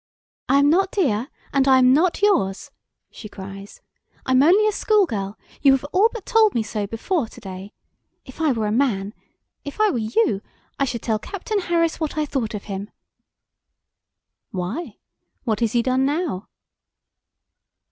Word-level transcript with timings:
"I 0.49 0.57
am 0.57 0.71
not 0.71 0.91
dear, 0.91 1.27
and 1.53 1.67
I'm 1.67 1.93
not 1.93 2.23
yours," 2.23 2.71
she 3.11 3.29
cries. 3.29 3.81
"I'm 4.25 4.41
only 4.41 4.67
a 4.67 4.71
school 4.71 5.05
girl 5.05 5.37
you 5.61 5.73
have 5.73 5.83
all 5.93 6.09
but 6.11 6.25
told 6.25 6.55
me 6.55 6.63
so 6.63 6.87
before 6.87 7.27
to 7.27 7.39
day! 7.39 7.73
If 8.25 8.41
I 8.41 8.51
were 8.51 8.65
a 8.65 8.71
man 8.71 9.13
if 9.63 9.79
I 9.79 9.91
were 9.91 9.99
you 9.99 10.41
I 10.79 10.85
should 10.85 11.03
tell 11.03 11.19
Captain 11.19 11.59
Harris 11.59 11.99
what 11.99 12.17
I 12.17 12.25
thought 12.25 12.55
of 12.55 12.63
him!" 12.63 12.89
"Why? 14.49 14.97
What 15.43 15.59
has 15.59 15.73
he 15.73 15.83
done 15.83 16.03
now?" 16.03 16.47